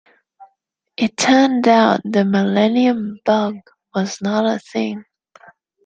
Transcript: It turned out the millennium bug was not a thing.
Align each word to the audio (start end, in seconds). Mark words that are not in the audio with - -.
It 0.97 1.15
turned 1.15 1.67
out 1.67 2.01
the 2.03 2.25
millennium 2.25 3.19
bug 3.23 3.57
was 3.93 4.19
not 4.19 4.47
a 4.51 4.57
thing. 4.57 5.05